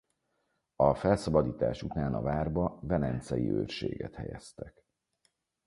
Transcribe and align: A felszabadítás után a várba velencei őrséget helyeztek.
A 0.75 0.95
felszabadítás 0.95 1.83
után 1.83 2.13
a 2.13 2.21
várba 2.21 2.79
velencei 2.81 3.49
őrséget 3.51 4.15
helyeztek. 4.15 4.85